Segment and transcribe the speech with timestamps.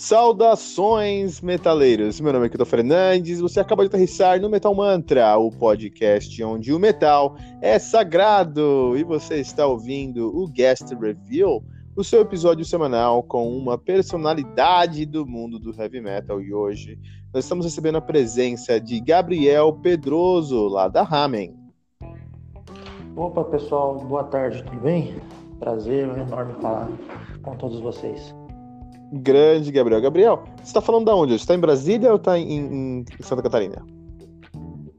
[0.00, 2.22] Saudações, metaleiros!
[2.22, 3.38] Meu nome é Kito Fernandes.
[3.38, 8.96] Você acaba de aterrissar no Metal Mantra, o podcast onde o metal é sagrado.
[8.96, 11.62] E você está ouvindo o Guest Review,
[11.94, 16.40] o seu episódio semanal com uma personalidade do mundo do heavy metal.
[16.40, 16.98] E hoje
[17.34, 21.54] nós estamos recebendo a presença de Gabriel Pedroso, lá da Ramen.
[23.14, 25.20] Opa, pessoal, boa tarde, tudo bem?
[25.58, 26.88] Prazer enorme falar
[27.42, 28.39] com todos vocês.
[29.12, 30.00] Grande Gabriel.
[30.00, 31.32] Gabriel, você está falando da onde?
[31.32, 32.58] Você está em Brasília ou está em,
[33.00, 33.84] em, Santa Catarina?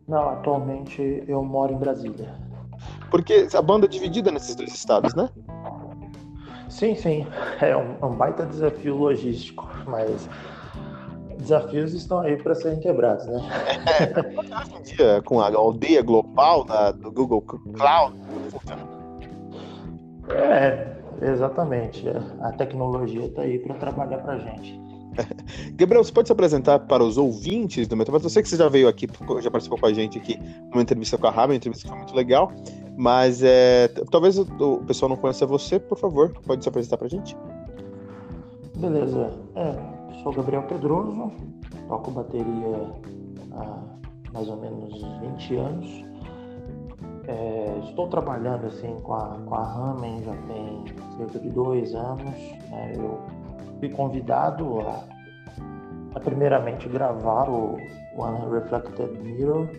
[0.07, 2.35] Não, atualmente eu moro em Brasília.
[3.09, 5.29] Porque a banda é dividida nesses dois estados, né?
[6.69, 7.27] Sim, sim.
[7.61, 10.27] É um, um baita desafio logístico, mas
[11.37, 13.41] desafios estão aí para serem quebrados, né?
[13.99, 18.15] É, dia, com a aldeia global da, do Google Cloud,
[20.29, 22.05] É, Exatamente.
[22.41, 24.79] A tecnologia está aí para trabalhar para a gente.
[25.75, 28.25] Gabriel, você pode se apresentar para os ouvintes do Metaverso?
[28.25, 29.07] Eu sei que você já veio aqui,
[29.41, 30.39] já participou com a gente aqui
[30.71, 32.51] numa entrevista com a Ramen, uma entrevista que foi muito legal,
[32.97, 37.07] mas é, talvez o, o, pessoal não conheça você, por favor, pode se apresentar para
[37.07, 37.35] a gente?
[38.77, 39.31] Beleza.
[39.55, 41.31] É, sou Gabriel Pedroso,
[41.87, 42.91] toco bateria
[43.51, 43.79] há
[44.33, 46.05] mais ou menos 20 anos.
[47.27, 50.83] É, estou trabalhando assim com a, com a Ramen já tem
[51.21, 52.23] cerca de dois anos.
[52.69, 52.93] Né?
[52.95, 53.19] Eu
[53.79, 55.03] fui convidado a,
[56.15, 57.77] a, primeiramente gravar o
[58.17, 59.69] One Reflected Mirror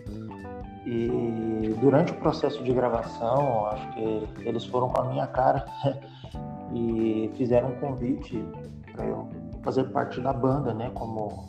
[0.85, 5.65] e durante o processo de gravação, acho que eles foram com a minha cara
[6.73, 8.43] e fizeram um convite
[8.91, 9.29] para eu
[9.63, 11.47] fazer parte da banda, né, como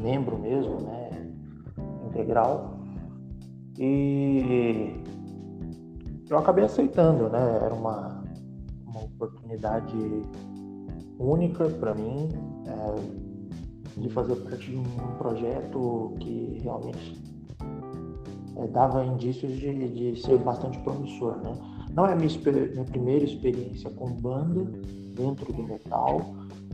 [0.00, 1.10] membro mesmo, né,
[2.06, 2.74] integral.
[3.78, 5.00] E
[6.28, 7.60] eu acabei aceitando, né?
[7.62, 8.13] Era uma,
[8.94, 9.96] uma oportunidade
[11.18, 12.28] única para mim
[12.66, 17.22] é, de fazer parte de um projeto que realmente
[18.56, 21.52] é, dava indícios de, de ser bastante promissor, né?
[21.92, 22.30] Não é a minha,
[22.72, 24.64] minha primeira experiência com banda
[25.14, 26.20] dentro do metal,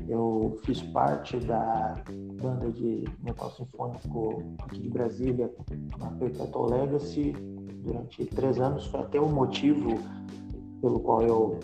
[0.09, 1.95] eu fiz parte da
[2.43, 5.55] banda de metal sinfônico aqui de Brasília,
[5.99, 7.33] na Perpetual Legacy,
[7.85, 8.87] durante três anos.
[8.87, 9.99] Foi até o motivo
[10.81, 11.61] pelo qual eu.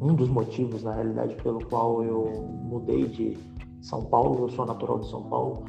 [0.00, 3.36] Um dos motivos, na realidade, pelo qual eu mudei de
[3.80, 4.44] São Paulo.
[4.44, 5.64] Eu sou natural de São Paulo.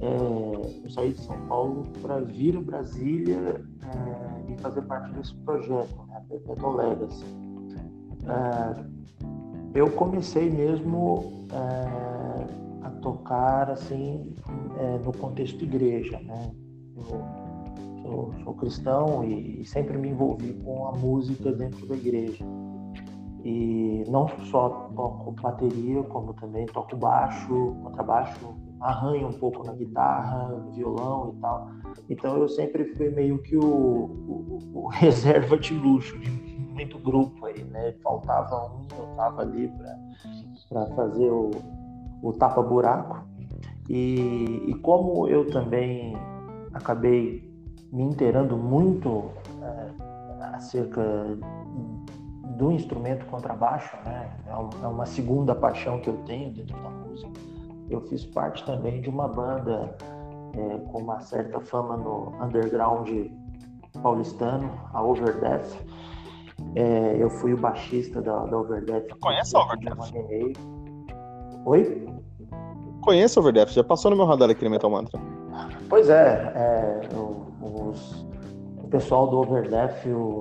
[0.00, 5.34] É, eu saí de São Paulo para vir a Brasília é, e fazer parte desse
[5.36, 7.24] projeto, né, Perpetual Legacy.
[8.26, 8.84] É,
[9.74, 14.34] eu comecei mesmo é, a tocar assim
[14.78, 16.50] é, no contexto igreja, né?
[16.96, 17.02] Eu
[18.02, 22.44] sou, sou cristão e, e, sempre me envolvi com a música dentro da igreja.
[23.44, 30.64] E não só toco bateria, como também toco baixo, contrabaixo, arranho um pouco na guitarra,
[30.72, 31.68] violão e tal.
[32.08, 36.30] Então eu sempre fui meio que o, o, o reserva de luxo de
[36.72, 37.94] muito grupo aí, né?
[38.02, 39.70] Faltava um, eu tava ali
[40.68, 41.50] para fazer o,
[42.22, 43.24] o tapa-buraco.
[43.88, 46.16] E, e como eu também
[46.72, 47.50] acabei
[47.92, 49.30] me inteirando muito
[49.60, 51.02] é, acerca
[52.56, 54.30] do instrumento contrabaixo, né?
[54.46, 57.30] É, é uma segunda paixão que eu tenho dentro da música.
[57.90, 59.96] Eu fiz parte também de uma banda
[60.54, 63.08] é, com uma certa fama no underground
[64.02, 65.76] paulistano, a Overdeath.
[66.74, 69.08] É, eu fui o baixista da, da Overdeath.
[69.20, 70.56] Conhece a Overdeath?
[71.66, 72.08] Oi?
[73.02, 75.20] Conheço a Overdeath, já passou no meu radar aqui no Metal Mantra.
[75.88, 77.00] Pois é, é
[77.60, 78.26] os,
[78.82, 80.40] o pessoal do Overdeath, o,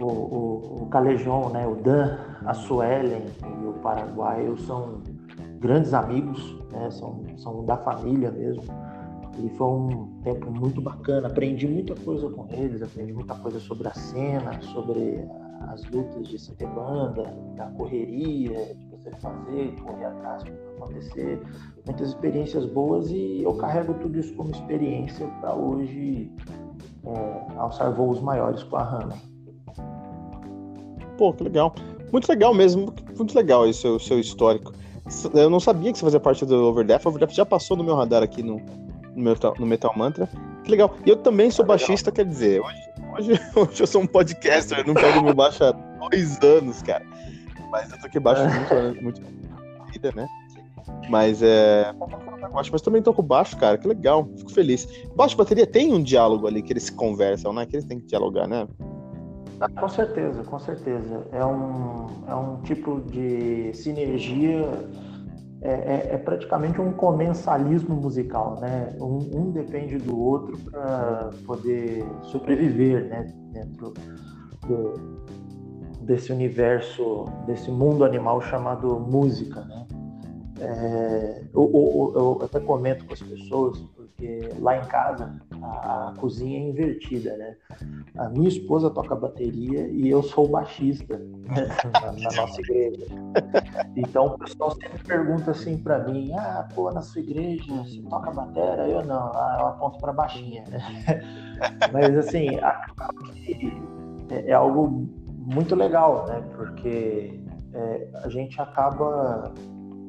[0.00, 5.02] o, o, o Calejão, né, o Dan, a Suelen e o Paraguaio são
[5.58, 8.62] grandes amigos, né, são, são da família mesmo.
[9.38, 11.26] E foi um tempo muito bacana.
[11.26, 15.28] Aprendi muita coisa com eles, aprendi muita coisa sobre a cena, sobre
[15.68, 21.42] as lutas de ser banda, da correria, de você fazer, correr atrás para acontecer.
[21.84, 26.30] Muitas experiências boas e eu carrego tudo isso como experiência para hoje
[27.04, 29.33] é, alçar voos maiores com a Hanna.
[31.16, 31.74] Pô, que legal.
[32.12, 34.72] Muito legal mesmo, muito legal esse seu, seu histórico.
[35.34, 37.04] Eu não sabia que você fazia parte do Overdeath.
[37.04, 38.60] O Overdeath já passou no meu radar aqui no,
[39.14, 40.28] no, Metal, no Metal Mantra.
[40.62, 40.96] Que legal.
[41.04, 42.80] E eu também sou baixista, quer dizer, hoje,
[43.18, 47.04] hoje, hoje eu sou um podcaster, eu não pego meu baixo há dois anos, cara.
[47.70, 49.22] Mas eu toquei baixo muito, muito
[49.92, 50.26] vida, né?
[51.08, 51.92] Mas é.
[52.52, 53.76] Mas também toco baixo, cara.
[53.76, 54.28] Que legal.
[54.36, 54.86] Fico feliz.
[55.14, 57.66] Baixo e bateria tem um diálogo ali que eles se conversam, né?
[57.66, 58.66] Que eles têm que dialogar, né?
[59.64, 61.26] Ah, com certeza, com certeza.
[61.32, 64.68] É um, é um tipo de sinergia,
[65.62, 68.94] é, é, é praticamente um comensalismo musical, né?
[69.00, 73.34] Um, um depende do outro para poder sobreviver, né?
[73.52, 73.94] Dentro
[74.66, 74.92] do,
[76.02, 79.86] desse universo, desse mundo animal chamado música, né?
[80.60, 83.82] É, eu, eu, eu, até comento com as pessoas,
[84.16, 87.56] porque lá em casa a, a, cozinha é invertida, né?
[88.16, 91.68] A minha esposa toca bateria e eu sou baixista né?
[91.92, 93.06] na, na, nossa igreja.
[93.96, 98.30] Então o pessoal sempre pergunta assim para mim: ah, pô, na sua igreja você toca
[98.30, 98.86] bateria?
[98.86, 100.64] Eu não, ah, eu aponto para baixinha.
[101.92, 102.56] Mas assim,
[104.30, 105.08] é, é algo
[105.38, 106.40] muito legal, né?
[106.56, 107.40] Porque
[107.72, 109.52] é, a gente acaba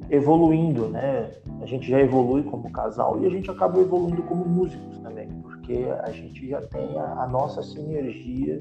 [0.09, 1.31] evoluindo, né?
[1.61, 5.85] A gente já evolui como casal e a gente acaba evoluindo como músicos também, porque
[6.03, 8.59] a gente já tem a, a nossa sinergia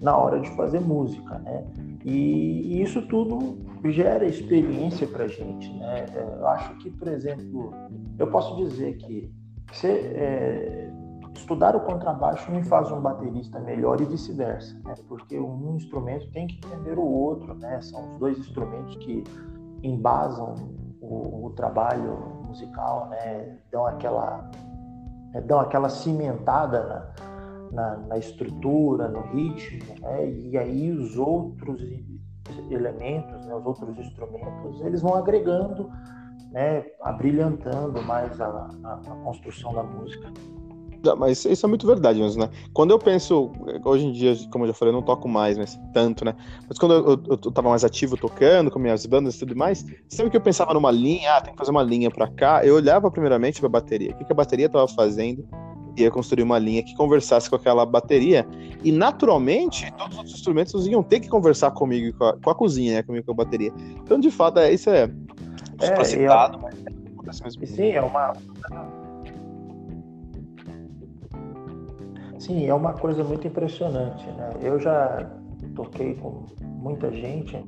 [0.00, 1.64] na hora de fazer música, né?
[2.04, 3.58] E, e isso tudo
[3.90, 6.06] gera experiência para gente, né?
[6.14, 7.72] É, eu acho que, por exemplo,
[8.18, 9.30] eu posso dizer que
[9.70, 10.90] você, é,
[11.34, 14.94] estudar o contrabaixo me faz um baterista melhor e vice-versa, né?
[15.06, 17.80] Porque um instrumento tem que entender o outro, né?
[17.82, 19.22] São os dois instrumentos que
[19.82, 20.54] embasam
[21.00, 23.56] o, o trabalho musical, né?
[23.70, 24.50] Dão aquela,
[25.32, 25.40] né?
[25.40, 27.12] dão aquela cimentada
[27.72, 30.30] na, na, na estrutura, no ritmo, né?
[30.30, 31.80] E aí os outros
[32.70, 33.54] elementos, né?
[33.54, 35.90] os outros instrumentos, eles vão agregando,
[36.50, 36.84] né?
[37.02, 40.30] Abrilhantando mais a, a, a construção da música.
[41.18, 42.50] Mas isso é muito verdade mesmo, né?
[42.72, 43.52] Quando eu penso,
[43.84, 46.34] hoje em dia, como eu já falei, eu não toco mais, mas tanto, né?
[46.68, 49.84] Mas quando eu, eu, eu tava mais ativo tocando com minhas bandas e tudo mais,
[50.08, 52.74] sempre que eu pensava numa linha, ah, tem que fazer uma linha pra cá, eu
[52.74, 54.12] olhava primeiramente pra bateria.
[54.12, 55.46] O que, que a bateria tava fazendo?
[55.96, 58.46] E ia construir uma linha que conversasse com aquela bateria.
[58.84, 62.94] E naturalmente, todos os instrumentos iam ter que conversar comigo, com a, com a cozinha,
[62.94, 63.02] né?
[63.02, 63.72] Comigo com a bateria.
[64.04, 65.10] Então, de fato, é, isso é.
[65.80, 66.70] É, citado, eu...
[67.24, 67.66] mas mesmo.
[67.66, 68.32] Sim, é uma
[72.40, 74.26] Sim, é uma coisa muito impressionante.
[74.26, 74.50] Né?
[74.62, 75.30] Eu já
[75.76, 77.62] toquei com muita gente,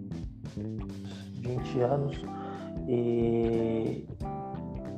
[0.57, 2.25] 20 anos,
[2.89, 4.09] e,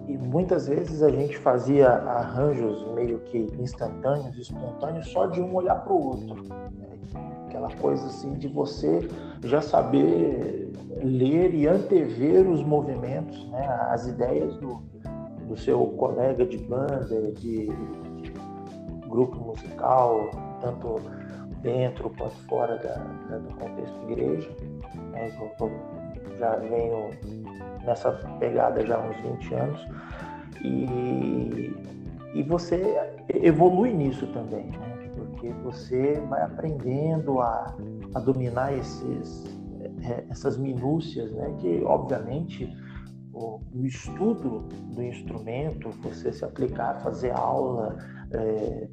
[0.07, 5.83] e muitas vezes a gente fazia arranjos meio que instantâneos, espontâneos, só de um olhar
[5.83, 6.45] para o outro.
[6.45, 6.71] Né?
[7.47, 9.09] Aquela coisa assim de você
[9.43, 13.66] já saber ler e antever os movimentos, né?
[13.90, 14.81] as ideias do,
[15.49, 17.69] do seu colega de banda, de,
[19.14, 20.30] grupo musical,
[20.61, 21.00] tanto
[21.62, 22.94] dentro quanto fora da,
[23.30, 24.50] da, do contexto de igreja.
[25.12, 25.30] Né?
[26.38, 27.11] já venho
[27.85, 29.87] nessa pegada já há uns 20 anos.
[30.64, 31.73] E,
[32.35, 32.97] e você
[33.28, 35.11] evolui nisso também, né?
[35.14, 37.76] porque você vai aprendendo a,
[38.14, 39.44] a dominar esses,
[40.02, 41.54] é, essas minúcias, né?
[41.61, 42.68] que obviamente
[43.33, 44.61] o, o, estudo
[44.94, 47.97] do instrumento, você se aplicar, fazer aula,
[48.33, 48.88] é,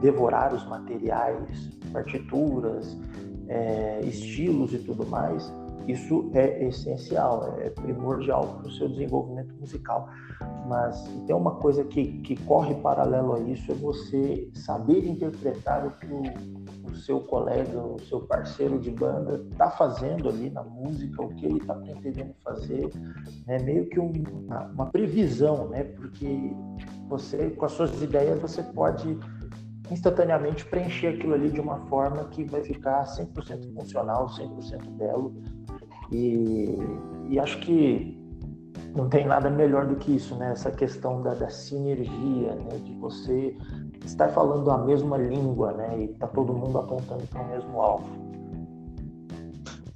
[0.00, 2.96] devorar os materiais, partituras,
[3.48, 5.52] é, estilos e tudo mais,
[5.86, 10.08] isso é essencial, é primordial para o seu desenvolvimento musical.
[10.66, 15.90] Mas tem uma coisa que, que corre paralelo a isso, é você saber interpretar o
[15.92, 16.22] que o,
[16.90, 21.46] o seu colega, o seu parceiro de banda está fazendo ali na música, o que
[21.46, 22.90] ele está pretendendo fazer,
[23.46, 23.58] né?
[23.60, 24.12] meio que um,
[24.44, 25.84] uma, uma previsão, né?
[25.84, 26.52] porque
[27.08, 29.16] você, com as suas ideias, você pode
[29.90, 35.34] instantaneamente preencher aquilo ali de uma forma que vai ficar 100% funcional, 100% belo.
[36.10, 36.78] E,
[37.28, 38.16] e, acho que
[38.94, 40.52] não tem nada melhor do que isso, né?
[40.52, 42.78] Essa questão da, da sinergia, né?
[42.84, 43.56] De você
[44.04, 46.04] estar falando a mesma língua, né?
[46.04, 48.25] E tá todo mundo apontando para o mesmo alvo.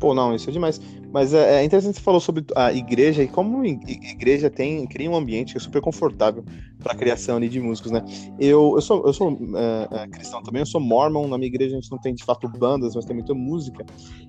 [0.00, 0.80] Pô, não, isso é demais.
[1.12, 5.10] Mas é, é interessante você falou sobre a igreja e como a igreja tem cria
[5.10, 6.42] um ambiente super confortável
[6.82, 8.02] para a criação ali, de músicos, né?
[8.38, 11.76] Eu, eu sou, eu sou é, é, cristão também, eu sou mormon, na minha igreja
[11.76, 13.84] a gente não tem de fato bandas, mas tem muita música.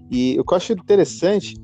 [0.10, 1.56] E o que eu acho interessante,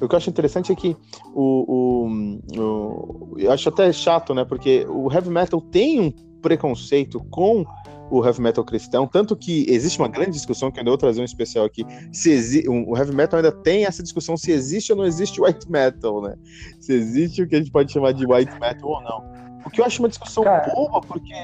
[0.00, 0.96] o que eu acho interessante é que
[1.34, 4.44] o, o, o eu acho até chato, né?
[4.44, 7.64] Porque o heavy metal tem um preconceito com
[8.12, 11.22] o heavy metal cristão, tanto que existe uma grande discussão, que eu ainda vou trazer
[11.22, 12.68] um especial aqui, se exi...
[12.68, 16.36] o heavy metal ainda tem essa discussão se existe ou não existe white metal, né?
[16.78, 19.32] Se existe o que a gente pode chamar de white metal ou não.
[19.64, 20.70] O que eu acho uma discussão cara...
[20.74, 21.34] boa, porque,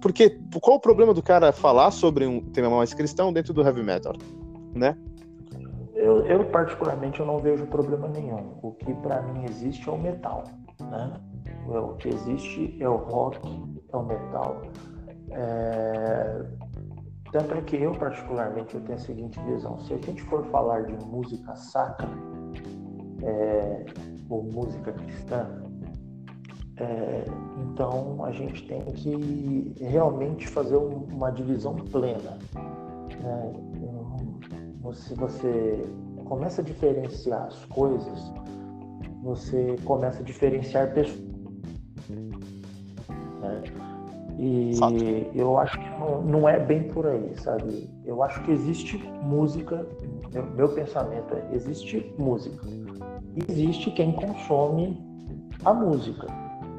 [0.00, 3.82] porque qual o problema do cara falar sobre um tema mais cristão dentro do heavy
[3.84, 4.14] metal,
[4.74, 4.96] né?
[5.94, 8.54] Eu, eu particularmente eu não vejo problema nenhum.
[8.60, 10.42] O que para mim existe é o metal,
[10.80, 11.12] né?
[11.68, 13.38] O que existe é o rock,
[13.92, 14.62] é o metal.
[15.32, 16.44] É...
[17.32, 19.78] Tanto é que eu, particularmente, eu tenho a seguinte visão.
[19.80, 22.08] Se a gente for falar de música sacra,
[23.22, 23.86] é...
[24.28, 25.48] ou música cristã,
[26.76, 27.24] é...
[27.58, 32.38] então a gente tem que realmente fazer uma divisão plena.
[33.20, 33.52] Né?
[34.92, 35.86] Se você
[36.26, 38.32] começa a diferenciar as coisas,
[39.22, 41.31] você começa a diferenciar pessoas.
[44.44, 44.96] E Fato.
[45.36, 47.88] eu acho que não, não, é bem por aí, sabe?
[48.04, 49.86] Eu acho que existe música,
[50.34, 52.66] meu, meu pensamento é, existe música.
[53.48, 55.00] Existe quem consome
[55.64, 56.26] a música.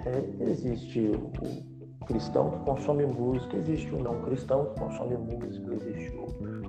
[0.06, 6.14] É, existe o cristão que consome música, existe o não cristão que consome música, existe
[6.18, 6.63] o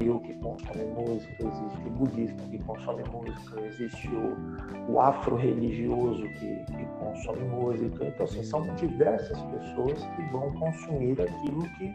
[0.00, 6.86] que consome música, existe o budista que consome música, existe o, o afro-religioso que, que,
[6.98, 8.06] consome música.
[8.06, 11.94] Então, assim, são diversas pessoas que vão consumir aquilo que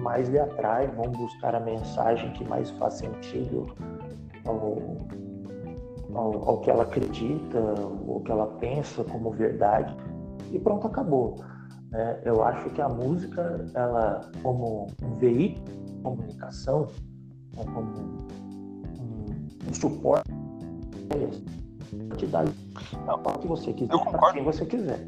[0.00, 3.66] mais lhe atrai, vão buscar a mensagem que mais faz sentido
[4.44, 4.82] ao,
[6.14, 7.60] ao, ao que ela acredita,
[8.06, 9.96] ou que ela pensa como verdade.
[10.50, 11.36] E pronto, acabou.
[11.92, 12.20] Né?
[12.24, 16.88] Eu acho que a música, ela como um veículo de comunicação,
[17.56, 17.90] né, como
[19.00, 20.30] um, um suporte
[22.16, 25.06] te dar o que você quiser para quem você quiser.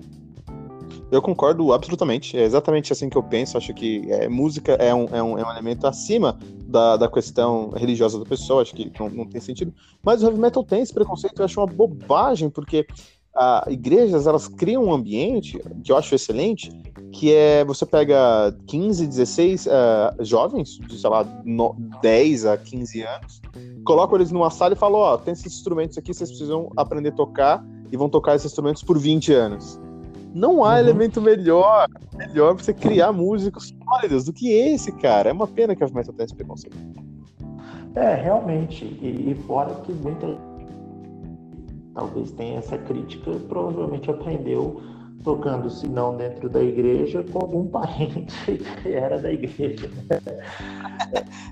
[1.11, 2.37] Eu concordo absolutamente.
[2.37, 3.57] É exatamente assim que eu penso.
[3.57, 7.71] Acho que é, música é um, é, um, é um elemento acima da, da questão
[7.71, 8.63] religiosa da pessoa.
[8.63, 9.73] Acho que não, não tem sentido.
[10.03, 11.39] Mas o heavy metal tem esse preconceito.
[11.39, 12.87] Eu acho uma bobagem, porque
[13.35, 16.71] a, igrejas elas criam um ambiente que eu acho excelente,
[17.15, 19.71] que é você pega 15, 16 uh,
[20.25, 23.41] jovens, de sei lá, no, 10 a 15 anos,
[23.85, 27.11] coloca eles numa sala e fala: Ó, oh, tem esses instrumentos aqui, vocês precisam aprender
[27.11, 29.81] a tocar e vão tocar esses instrumentos por 20 anos.
[30.35, 30.79] Não há uhum.
[30.79, 35.31] elemento melhor, melhor pra você criar músicos sólidos do que esse, cara.
[35.31, 36.77] É uma pena que a Metal tenha esse preconceito.
[37.95, 38.85] É, realmente.
[38.85, 40.37] E, e fora que muita
[41.95, 44.83] talvez tenha essa crítica, provavelmente aprendeu
[45.25, 49.91] tocando, se não dentro da igreja, com algum parente que era da igreja.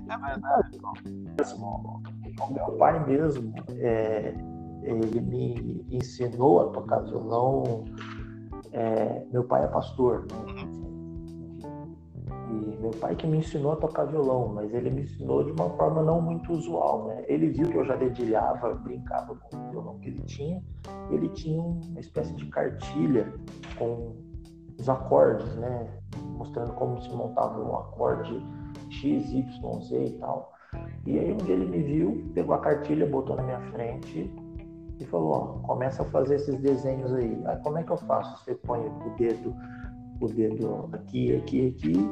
[0.09, 0.79] É verdade.
[2.41, 4.35] O meu pai mesmo, é,
[4.83, 7.85] ele me ensinou a tocar violão.
[8.73, 10.82] É, meu pai é pastor, né?
[12.53, 15.71] E meu pai que me ensinou a tocar violão, mas ele me ensinou de uma
[15.71, 17.25] forma não muito usual, né?
[17.27, 20.63] Ele viu que eu já dedilhava, brincava com o violão que ele tinha.
[21.11, 23.33] Ele tinha uma espécie de cartilha
[23.79, 24.15] com
[24.79, 25.89] os acordes, né?
[26.37, 28.45] Mostrando como se montava um acorde
[28.91, 30.53] X, Y, Z e tal.
[31.07, 34.31] E aí um dia ele me viu, pegou a cartilha, botou na minha frente
[35.01, 37.41] e falou, ó, começa a fazer esses desenhos aí.
[37.47, 38.45] Ah, como é que eu faço?
[38.45, 39.55] Você põe o dedo,
[40.21, 42.11] o dedo aqui, aqui, aqui,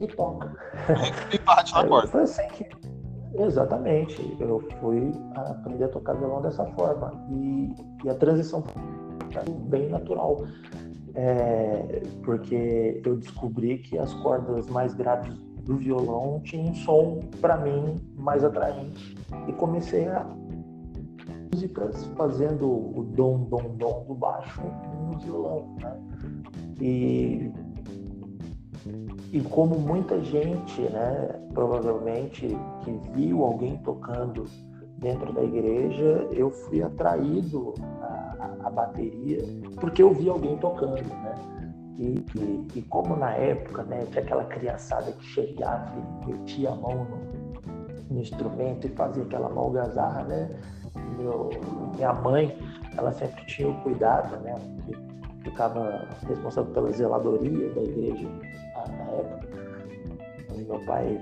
[0.00, 0.52] e toca.
[1.32, 2.08] E bate na porta.
[2.08, 2.66] Foi assim que.
[3.34, 4.36] Exatamente.
[4.40, 7.12] Eu fui aprender a tocar violão dessa forma.
[7.30, 7.74] E,
[8.04, 10.44] e a transição foi bem natural.
[11.14, 15.34] É, porque eu descobri que as cordas mais graves
[15.64, 19.16] do violão tinham um som, para mim, mais atraente.
[19.48, 20.26] E comecei a
[21.52, 24.60] músicas fazendo o dom, dom, dom do baixo
[25.10, 25.74] no violão.
[25.80, 25.96] Né?
[26.80, 27.52] E
[29.32, 32.48] e como muita gente, né, provavelmente
[32.82, 34.44] que viu alguém tocando
[34.98, 37.74] dentro da igreja, eu fui atraído
[38.62, 39.38] à, bateria
[39.80, 41.34] porque eu vi alguém tocando, né?
[41.98, 45.92] E, e, e, como na época, né, tinha aquela criançada que chegava
[46.26, 50.50] e metia a mão no, no instrumento e fazia aquela malgazarra, né?
[51.16, 51.48] Meu,
[51.94, 52.58] minha mãe,
[52.98, 54.54] ela sempre tinha o cuidado, né?
[55.42, 58.28] Ficava responsável pela zeladoria da igreja
[58.88, 59.48] na época,
[60.52, 61.20] onde meu pai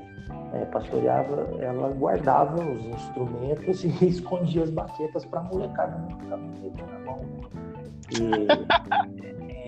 [0.54, 6.36] é, pastoreava, ela guardava os instrumentos e escondia as baquetas para a molecada não ficar
[6.86, 7.20] na mão.
[8.10, 8.30] E,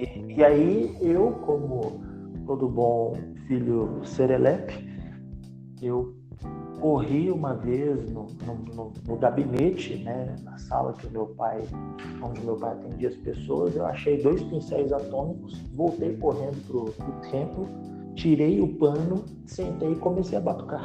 [0.03, 2.01] e, e, aí eu, como
[2.47, 3.15] todo bom
[3.47, 4.87] filho serelepe,
[5.83, 6.16] eu
[6.81, 11.63] corri uma vez no, no, no, gabinete, né, na sala que o meu pai,
[12.23, 17.31] onde meu pai atendia as pessoas, eu achei dois pincéis atômicos, voltei correndo pro, pro
[17.31, 17.67] templo,
[18.15, 20.85] tirei o pano, sentei e comecei a batucar.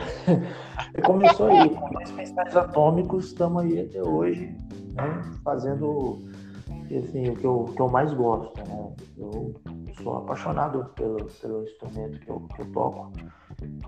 [1.05, 4.55] começou aí, com dois pincéis atômicos, estamos aí até hoje,
[4.93, 6.19] né, fazendo
[6.97, 8.93] assim, o que eu, que eu mais gosto, né?
[9.17, 9.53] Eu
[10.01, 13.11] sou apaixonado pelo, pelo instrumento que eu, que eu toco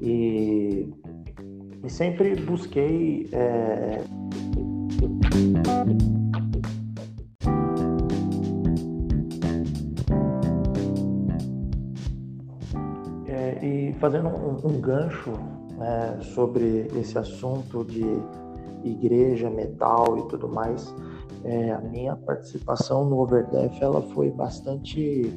[0.01, 0.89] e
[1.83, 4.01] e sempre busquei é...
[13.27, 15.31] É, e fazendo um, um gancho
[15.77, 18.03] né, sobre esse assunto de
[18.83, 20.93] igreja, metal e tudo mais,
[21.43, 25.33] é, a minha participação no Overdef ela foi bastante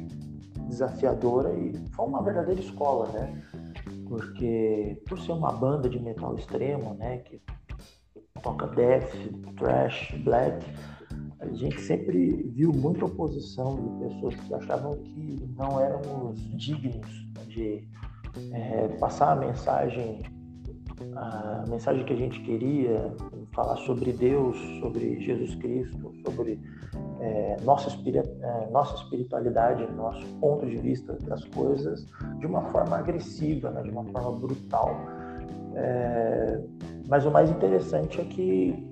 [0.69, 3.41] desafiadora e foi uma verdadeira escola, né?
[4.07, 7.41] Porque por ser uma banda de metal extremo, né, que
[8.41, 9.11] toca death,
[9.57, 10.65] thrash, black,
[11.39, 17.07] a gente sempre viu muita oposição de pessoas que achavam que não éramos dignos
[17.47, 17.87] de
[18.51, 20.21] é, passar a mensagem,
[21.15, 23.15] a mensagem que a gente queria,
[23.53, 26.59] falar sobre Deus, sobre Jesus Cristo, sobre
[27.27, 32.07] é, nossa, é, nossa espiritualidade, nosso ponto de vista das coisas
[32.39, 34.95] de uma forma agressiva, né, de uma forma brutal.
[35.75, 36.61] É,
[37.07, 38.87] mas o mais interessante é que,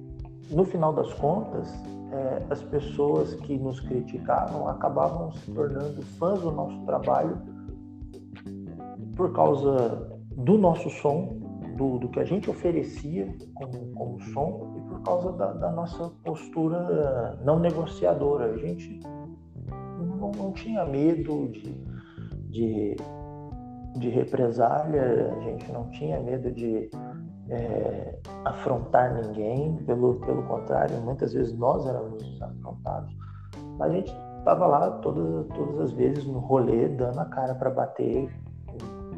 [0.51, 1.73] no final das contas,
[2.11, 7.37] é, as pessoas que nos criticavam acabavam se tornando fãs do nosso trabalho
[9.15, 11.39] por causa do nosso som,
[11.77, 14.74] do, do que a gente oferecia como, como som
[15.05, 18.51] causa da, da nossa postura não negociadora.
[18.53, 18.99] A gente
[20.19, 21.73] não, não tinha medo de,
[22.49, 22.95] de,
[23.97, 26.89] de, represália, a gente não tinha medo de
[27.49, 33.15] é, afrontar ninguém, pelo, pelo contrário, muitas vezes nós éramos afrontados.
[33.79, 38.29] A gente estava lá todas, todas as vezes no rolê, dando a cara para bater,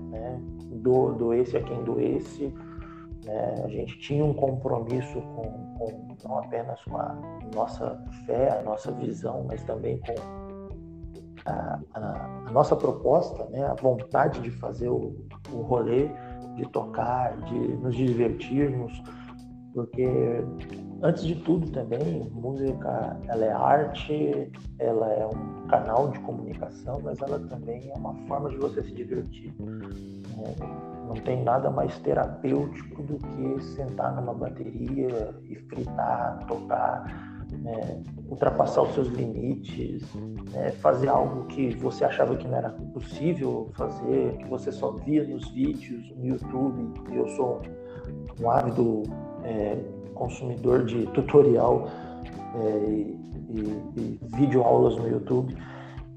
[0.10, 0.42] né?
[0.78, 2.54] do, do esse a quem doesse.
[3.28, 3.56] Né?
[3.64, 7.16] A gente tinha um compromisso com, com, não apenas com a
[7.54, 10.16] nossa fé, a nossa visão, mas também com
[11.46, 13.66] a, a, a nossa proposta, né?
[13.66, 15.14] a vontade de fazer o,
[15.52, 16.10] o rolê,
[16.56, 19.04] de tocar, de nos divertirmos,
[19.74, 20.08] porque
[21.04, 27.22] antes de tudo também música ela é arte ela é um canal de comunicação mas
[27.22, 30.97] ela também é uma forma de você se divertir né?
[31.08, 37.06] Não tem nada mais terapêutico do que sentar numa bateria e fritar, tocar,
[37.52, 40.04] né, ultrapassar os seus limites,
[40.52, 45.24] né, fazer algo que você achava que não era possível fazer, que você só via
[45.24, 46.94] nos vídeos no YouTube.
[47.12, 47.62] Eu sou
[48.42, 49.04] um ávido
[49.44, 49.78] é,
[50.14, 51.88] consumidor de tutorial
[52.56, 55.56] é, e, e, e vídeo aulas no YouTube.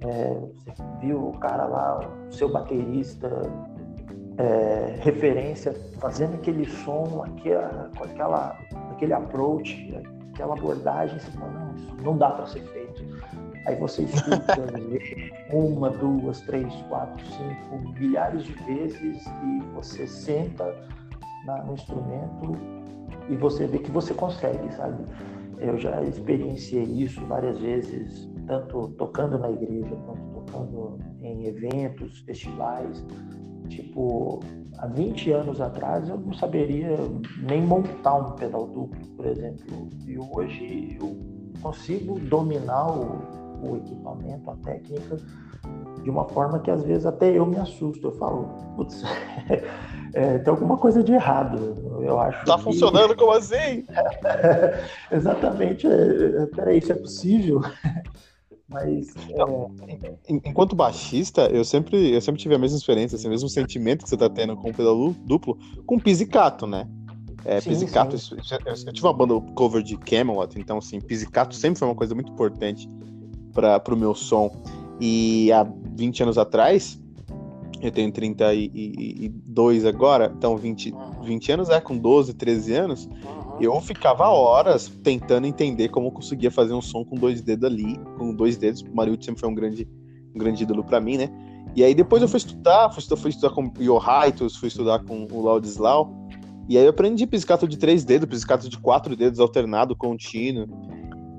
[0.02, 3.28] É, você viu o cara lá, o seu baterista
[4.40, 8.58] é, referência, fazendo aquele som, aquela, com aquela,
[8.90, 9.94] aquele approach,
[10.32, 13.04] aquela abordagem, você fala, não, isso não dá para ser feito.
[13.66, 14.56] Aí você escuta
[15.52, 20.74] uma, duas, três, quatro, cinco, milhares de vezes e você senta
[21.44, 22.56] na, no instrumento
[23.28, 25.04] e você vê que você consegue, sabe?
[25.58, 33.04] Eu já experienciei isso várias vezes, tanto tocando na igreja, quanto tocando em eventos, festivais,
[33.70, 34.40] Tipo,
[34.78, 36.96] há 20 anos atrás eu não saberia
[37.48, 39.88] nem montar um pedal duplo, por exemplo.
[40.06, 41.16] E hoje eu
[41.62, 43.22] consigo dominar o,
[43.62, 45.16] o equipamento, a técnica,
[46.02, 48.08] de uma forma que às vezes até eu me assusto.
[48.08, 49.02] Eu falo, putz,
[50.14, 51.76] é, tem alguma coisa de errado.
[52.02, 52.44] Eu acho.
[52.44, 52.64] Tá que...
[52.64, 53.86] funcionando como assim?
[55.12, 55.86] Exatamente.
[55.86, 57.60] É, peraí, isso é possível?
[58.70, 59.08] Mas.
[59.30, 60.14] É...
[60.28, 64.08] Enquanto baixista, eu sempre, eu sempre tive a mesma experiência, assim, o mesmo sentimento que
[64.08, 66.88] você tá tendo com o pedal duplo, com pizzicato, né?
[67.44, 68.36] É, sim, pizzicato, sim.
[68.36, 72.14] Eu, eu, tive uma banda cover de Camelot, então, assim, pizzicato sempre foi uma coisa
[72.14, 72.88] muito importante
[73.52, 74.50] para o meu som.
[75.00, 77.00] E há 20 anos atrás,
[77.80, 83.08] eu tenho 32 agora, então 20, 20 anos é com 12, 13 anos.
[83.60, 88.34] Eu ficava horas tentando entender como conseguia fazer um som com dois dedos ali, com
[88.34, 88.82] dois dedos.
[88.82, 89.88] O Mariucci sempre foi um grande,
[90.34, 91.28] um grande ídolo para mim, né?
[91.74, 95.00] E aí depois eu fui estudar, fui estudar, fui estudar com o Yohaitos, fui estudar
[95.00, 96.12] com o Laudislau.
[96.68, 100.68] E aí eu aprendi pizzicato de três dedos, pizzicato de quatro dedos, alternado, contínuo.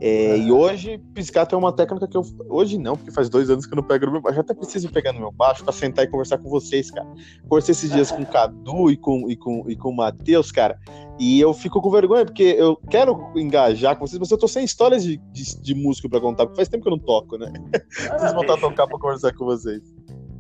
[0.04, 2.24] É, e hoje, pizzicato é uma técnica que eu.
[2.50, 4.40] Hoje não, porque faz dois anos que eu não pego no meu baixo.
[4.40, 7.08] Eu até preciso pegar no meu baixo pra sentar e conversar com vocês, cara.
[7.48, 10.80] Conversei esses dias com o Cadu e com, e com, e com o Matheus, cara.
[11.20, 14.66] E eu fico com vergonha, porque eu quero engajar com vocês, mas eu tô sem
[14.66, 17.54] histórias de, de, de músico pra contar, porque faz tempo que eu não toco, né?
[17.88, 19.84] Preciso voltar a tocar pra conversar com vocês.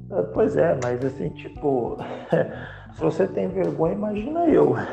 [0.10, 1.98] Ah, pois é, mas assim, tipo.
[2.94, 4.74] Se você tem vergonha, imagina eu.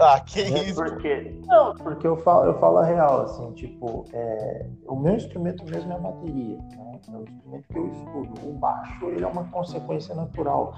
[0.00, 0.60] Ah, que Né?
[0.64, 0.80] isso?
[0.82, 5.64] Porque, não, porque eu falo, eu falo a real, assim, tipo, é, o meu instrumento
[5.64, 7.00] mesmo é a bateria, né?
[7.12, 8.48] É o instrumento que eu estudo.
[8.48, 10.74] O baixo, ele é uma consequência natural,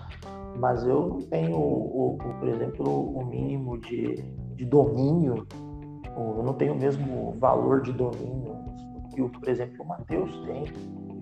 [0.57, 4.17] mas eu não tenho, o, o- por exemplo, o mínimo de,
[4.57, 5.47] de domínio,
[6.17, 8.57] eu não tenho o mesmo valor de domínio
[9.15, 10.65] que, o, por exemplo, o Matheus tem.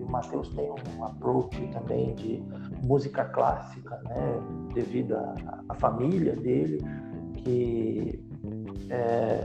[0.09, 2.43] Matheus tem um approach também de
[2.83, 4.41] música clássica, né?
[4.73, 6.79] Devido à família dele,
[7.37, 8.23] que
[8.89, 9.43] é,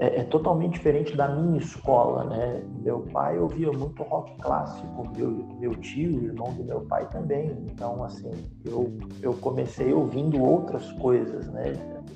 [0.00, 2.62] é, é totalmente diferente da minha escola, né?
[2.82, 7.50] Meu pai ouvia muito rock clássico, meu, meu tio, irmão do meu pai também.
[7.70, 8.30] Então, assim,
[8.64, 11.72] eu, eu comecei ouvindo outras coisas, né?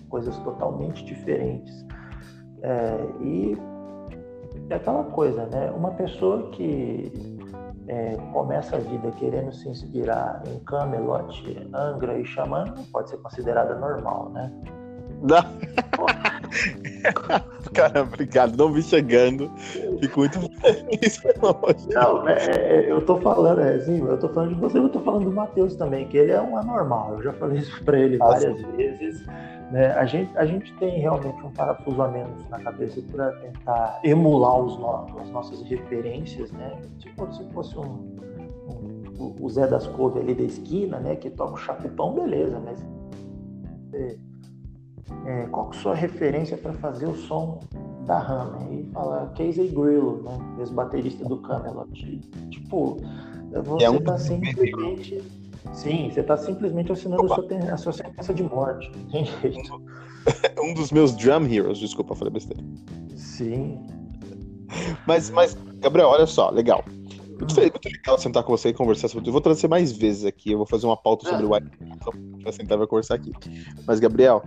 [0.09, 1.85] Coisas totalmente diferentes.
[2.63, 3.57] É, e
[4.71, 5.71] é aquela coisa, né?
[5.71, 7.11] Uma pessoa que
[7.88, 13.18] é, começa a vida querendo se inspirar em Camelot, Angra e Xamã não pode ser
[13.18, 14.51] considerada normal, né?
[15.23, 15.42] Não.
[17.73, 18.57] Cara, obrigado.
[18.57, 19.51] Não vi chegando.
[20.01, 21.21] Fico muito feliz.
[21.92, 25.01] Não, é, é, eu tô falando, é, assim, eu tô falando de você, eu tô
[25.01, 27.14] falando do Matheus também, que ele é um anormal.
[27.14, 29.25] Eu já falei isso pra ele Ah, várias vezes.
[29.73, 29.87] Né?
[29.93, 34.59] A, gente, a gente tem realmente um parafuso a menos na cabeça para tentar emular
[34.61, 36.79] os no- as nossas referências, né?
[36.99, 37.83] Tipo, se fosse um,
[38.69, 41.17] um- o- Zé das Couve ali da esquina, né?
[41.17, 42.87] Que toca o chapipão, beleza, mas
[43.95, 44.17] é,
[45.27, 47.61] é, qual que é a sua referência para fazer o som
[48.07, 48.73] da Hammer?
[48.79, 50.39] E fala Casey Grillo, né?
[50.59, 52.19] Ex-baterista do Camelot.
[52.51, 52.99] Tipo,
[53.65, 55.42] você É um tá simplesmente...
[55.72, 58.90] Sim, você tá simplesmente assinando a sua, a sua sentença de morte.
[58.96, 59.83] Não tem jeito.
[60.62, 62.62] Um dos meus drum heroes, desculpa, falei besteira.
[63.16, 63.85] Sim.
[65.05, 66.85] Mas, mas, Gabriel, olha só, legal.
[67.29, 70.25] Muito, feliz, muito legal sentar com você e conversar sobre Eu vou trazer mais vezes
[70.25, 70.53] aqui.
[70.53, 71.70] Eu vou fazer uma pauta sobre o White.
[71.81, 73.33] Então, a gente vai sentar e vai conversar aqui.
[73.85, 74.44] Mas, Gabriel,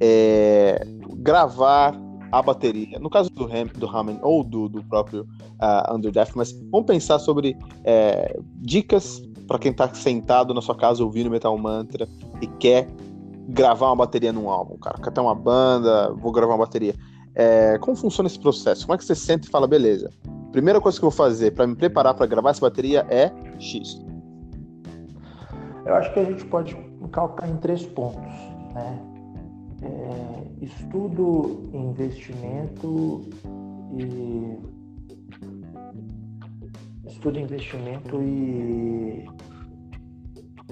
[0.00, 0.80] é,
[1.16, 2.00] gravar
[2.30, 6.32] a bateria, no caso do, Ham, do Hammond ou do, do próprio uh, Under Death,
[6.34, 11.56] mas vamos pensar sobre é, dicas para quem tá sentado na sua casa ouvindo Metal
[11.56, 12.08] Mantra
[12.40, 12.88] e quer
[13.48, 14.98] gravar uma bateria num álbum, cara.
[14.98, 16.94] Quer ter uma banda, vou gravar uma bateria.
[17.34, 18.86] É, como funciona esse processo?
[18.86, 20.10] Como é que você senta e fala, beleza,
[20.52, 24.00] primeira coisa que eu vou fazer para me preparar para gravar essa bateria é X.
[25.84, 26.76] Eu acho que a gente pode
[27.12, 28.32] calcar em três pontos,
[28.74, 28.98] né?
[29.82, 33.22] É, estudo, investimento
[33.92, 34.58] e
[37.06, 39.26] estudo, investimento e,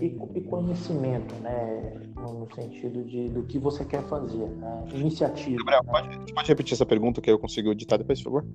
[0.00, 2.00] e, e conhecimento, né?
[2.16, 4.84] No, sentido de do que você quer fazer, né?
[4.94, 5.58] Iniciativa.
[5.58, 5.92] Gabriel, né?
[5.92, 8.46] pode, pode repetir essa pergunta que eu consigo editar depois, por favor?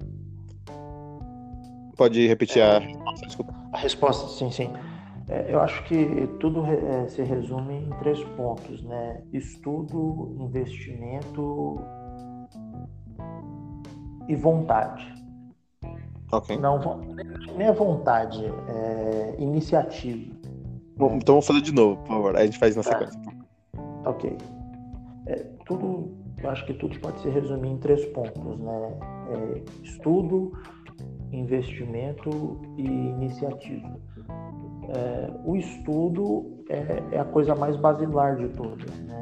[1.95, 3.53] Pode repetir a resposta, desculpa.
[3.73, 4.69] A resposta, sim, sim.
[5.27, 9.21] É, eu acho que tudo é, se resume em três pontos, né?
[9.31, 11.79] Estudo, investimento
[14.27, 15.18] e vontade.
[16.31, 16.57] Ok.
[16.57, 16.79] Não,
[17.57, 20.31] nem é vontade, é iniciativa.
[20.97, 22.35] Bom, Então vamos fazer de novo, por favor.
[22.35, 22.89] Aí a gente faz na Tá.
[22.91, 23.19] sequência.
[24.05, 24.37] Ok.
[25.27, 26.11] É, tudo,
[26.41, 28.93] eu acho que tudo pode se resumir em três pontos, né?
[29.31, 30.51] É, estudo,
[31.31, 33.87] investimento e iniciativa.
[34.89, 39.18] É, o estudo é, é a coisa mais basilar de todas, né?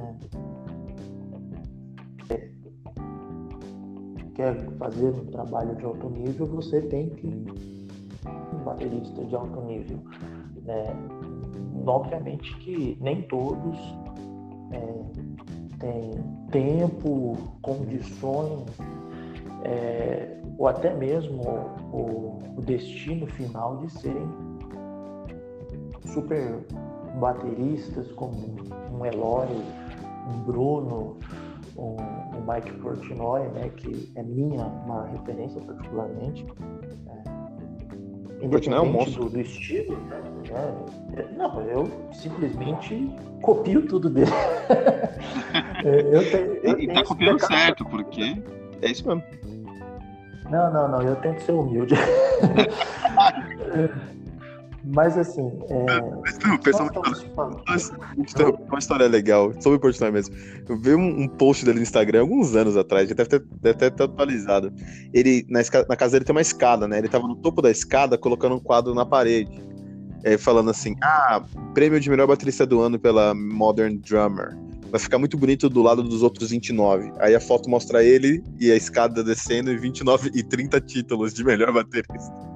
[4.38, 9.98] Quer fazer um trabalho de alto nível, você tem que um baterista de alto nível,
[10.64, 10.86] né?
[11.86, 13.78] Obviamente que nem todos
[14.72, 15.06] é,
[15.80, 16.12] têm
[16.52, 18.66] tempo, condições,
[19.64, 21.42] é, ou até mesmo
[21.92, 24.28] o, o destino final de serem
[26.14, 26.64] super
[27.20, 28.38] bateristas como
[28.94, 29.48] um Eloy,
[30.28, 31.18] um Bruno,
[31.76, 31.96] um,
[32.48, 36.46] Mike Portnoy, né, que é minha uma referência particularmente.
[38.42, 39.26] É, Portnoy é um monstro.
[39.26, 40.22] do, do estilo, né,
[41.18, 44.32] é, não, eu simplesmente copio tudo dele.
[45.84, 48.42] Eu tenho, eu E, tá copiando certo, porque
[48.82, 49.24] é isso mesmo.
[50.50, 51.96] não, não, não, eu tento ser humilde.
[54.94, 55.86] Mas assim, é,
[56.22, 56.90] Mas, pessoal,
[58.68, 60.36] uma história legal, sobre o Portnoy mesmo.
[60.68, 63.78] Eu vi um, um, post dele no Instagram alguns anos atrás, já deve ter, deve
[63.78, 64.72] ter, ter atualizado.
[65.14, 67.00] Ele, na, na, casa dele tem uma escada, né?
[67.00, 69.52] Ele tava no topo da escada colocando um quadro na parede.
[70.24, 74.58] É, falando assim: ah, prêmio de melhor baterista do ano pela Modern Drummer.
[74.90, 77.12] Vai ficar muito bonito do lado dos outros 29.
[77.20, 81.44] Aí a foto mostra ele e a escada descendo e 29 e 30 títulos de
[81.44, 82.48] melhor baterista.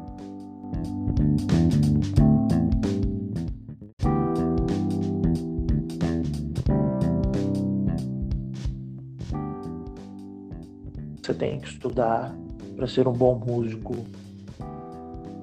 [11.31, 12.35] Você tem que estudar
[12.75, 13.95] para ser um bom músico,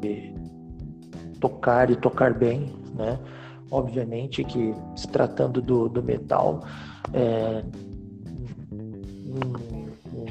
[0.03, 0.35] e
[1.41, 3.19] tocar e tocar bem, né?
[3.71, 6.63] Obviamente que se tratando do, do metal,
[7.15, 7.65] é,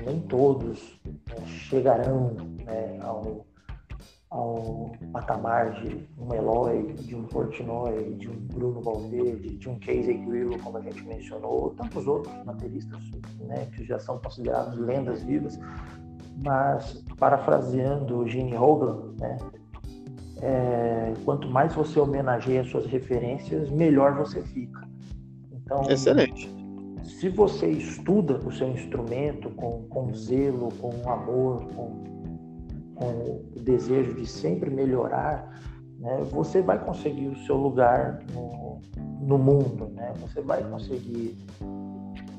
[0.05, 3.46] nem todos né, chegarão né, ao,
[4.29, 10.17] ao patamar de um Eloy, de um Portnoy, de um Bruno Valverde, de um Casey
[10.17, 12.99] Grillo, como a gente mencionou, tantos outros bateristas
[13.39, 15.57] né, que já são considerados lendas vivas,
[16.43, 19.37] mas parafraseando o Gene Hoglan, né,
[20.41, 24.87] é, quanto mais você homenageia suas referências, melhor você fica.
[25.51, 26.55] Então, Excelente.
[27.03, 32.03] Se você estuda o seu instrumento com, com zelo, com amor, com,
[32.97, 35.61] com o desejo de sempre melhorar,
[35.99, 38.81] né, você vai conseguir o seu lugar no,
[39.21, 40.13] no mundo, né?
[40.21, 41.37] Você vai conseguir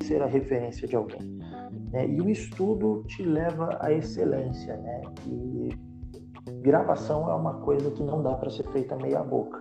[0.04, 1.38] ser a referência de alguém.
[1.92, 2.08] Né?
[2.08, 5.02] E o estudo te leva à excelência, né?
[5.26, 5.68] E
[6.62, 9.58] gravação é uma coisa que não dá para ser feita meia boca.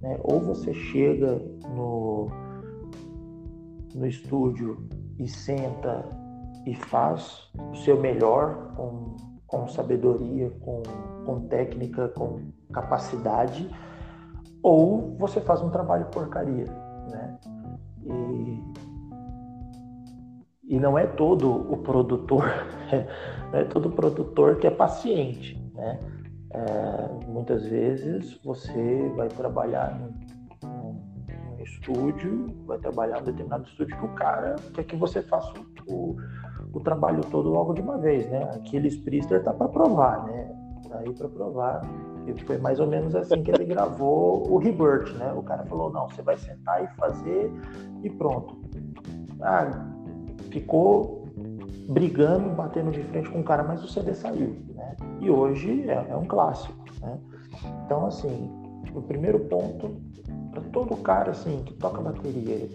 [0.00, 0.18] Né?
[0.22, 1.40] Ou você chega
[1.74, 2.28] no,
[3.94, 6.04] no estúdio e senta
[6.66, 9.16] e faz o seu melhor com,
[9.54, 10.82] com sabedoria, com,
[11.24, 12.40] com técnica, com
[12.72, 13.70] capacidade,
[14.60, 16.66] ou você faz um trabalho porcaria.
[17.08, 17.38] Né?
[18.04, 18.62] E,
[20.74, 22.44] e não é todo o produtor,
[23.52, 25.56] não é todo produtor que é paciente.
[25.72, 26.00] Né?
[26.50, 30.12] É, muitas vezes você vai trabalhar num,
[30.68, 35.52] num, estúdio, vai trabalhar em um determinado estúdio que o cara quer que você faça
[35.88, 36.16] o, o
[36.80, 38.42] trabalho todo logo de uma vez, né?
[38.54, 40.50] Aquele Priester tá para provar, né?
[40.88, 41.82] Tá aí para provar.
[42.26, 45.32] E foi mais ou menos assim que ele gravou o Rebirth, né?
[45.34, 47.52] O cara falou, não, você vai sentar e fazer
[48.02, 48.56] e pronto.
[49.40, 49.86] Ah,
[50.50, 51.24] ficou
[51.88, 54.96] brigando, batendo de frente com o cara, mas o CD saiu, né?
[55.20, 57.18] E hoje é, é um clássico, né?
[57.84, 58.50] Então, assim,
[58.94, 59.96] o primeiro ponto
[60.50, 62.68] para todo cara assim que toca bateria,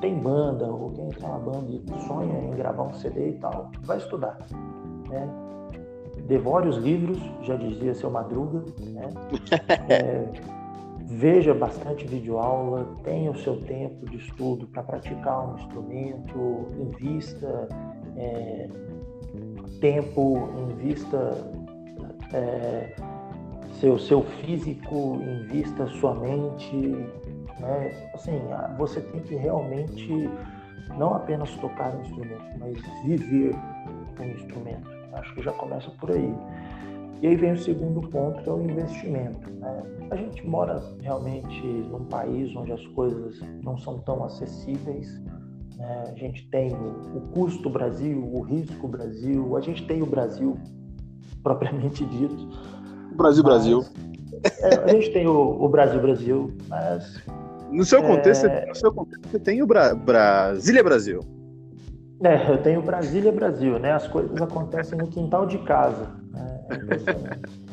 [0.00, 3.70] tem banda ou quem tem uma banda e sonha em gravar um CD e tal,
[3.82, 4.38] vai estudar,
[5.08, 5.28] né?
[6.26, 9.08] Devore os livros, já dizia seu Madruga, né?
[9.88, 10.26] É,
[11.04, 17.68] veja bastante videoaula, tenha o seu tempo de estudo para praticar um instrumento, invista
[18.16, 18.68] é,
[19.80, 21.32] tempo, invista
[22.32, 22.96] é,
[23.80, 27.06] seu, seu físico, invista sua mente.
[27.60, 28.10] Né?
[28.14, 28.40] Assim,
[28.78, 30.30] você tem que realmente
[30.98, 33.54] não apenas tocar um instrumento, mas viver
[34.20, 34.88] um instrumento.
[35.12, 36.34] Acho que já começa por aí.
[37.22, 39.50] E aí vem o segundo ponto, que é o investimento.
[39.50, 39.82] Né?
[40.10, 45.18] A gente mora realmente num país onde as coisas não são tão acessíveis.
[45.76, 46.04] Né?
[46.08, 50.58] A gente tem o, custo Brasil, o risco Brasil, a gente tem o Brasil
[51.42, 52.48] propriamente dito.
[53.16, 53.84] Brasil, mas, Brasil.
[54.60, 57.24] É, a gente tem o, o, Brasil, Brasil, mas.
[57.70, 58.66] No seu contexto, é...
[58.66, 61.20] no seu contexto você tem o Bra Brasília Brasil.
[62.22, 63.92] É, eu tenho Brasília Brasil, né?
[63.92, 66.08] As coisas acontecem no quintal de casa.
[66.30, 66.64] Né?
[66.70, 67.66] É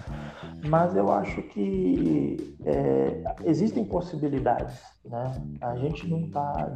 [0.67, 5.31] mas eu acho que é, existem possibilidades, né?
[5.61, 6.71] A gente não está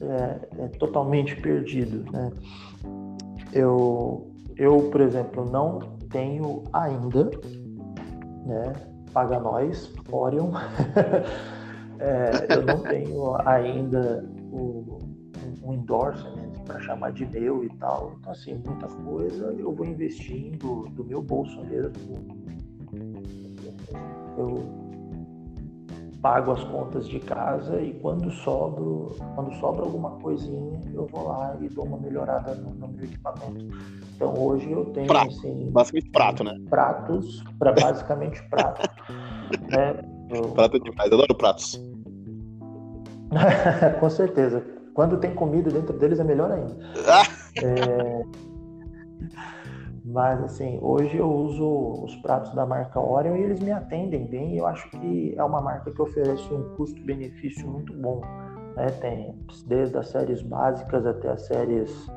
[0.00, 2.30] é, é, totalmente perdido, né?
[3.52, 5.78] Eu, eu, por exemplo, não
[6.10, 7.30] tenho ainda,
[8.44, 8.72] né?
[9.12, 10.50] Paga nós, Orion.
[12.02, 14.98] é, eu não tenho ainda o,
[15.62, 18.16] um endorsement para chamar de meu e tal.
[18.18, 22.42] Então, assim, muita coisa eu vou investindo do meu bolso mesmo
[24.36, 24.82] eu
[26.20, 31.56] pago as contas de casa e quando sobro, quando sobra alguma coisinha, eu vou lá
[31.60, 33.76] e dou uma melhorada no, no meu equipamento.
[34.14, 35.28] Então hoje eu tenho prato.
[35.28, 36.56] assim, basicamente prato, né?
[36.70, 38.88] Pratos, para basicamente prato.
[39.68, 40.00] né?
[40.30, 40.48] Eu...
[40.50, 41.91] Prato é demais, adoro pratos.
[44.00, 44.64] Com certeza.
[44.94, 46.76] Quando tem comida dentro deles é melhor ainda.
[47.62, 48.22] É...
[50.06, 54.56] Mas assim, hoje eu uso os pratos da marca Orion e eles me atendem bem.
[54.56, 58.22] Eu acho que é uma marca que oferece um custo-benefício muito bom.
[58.74, 58.86] Né?
[59.00, 59.34] Tem
[59.66, 62.10] desde as séries básicas até as séries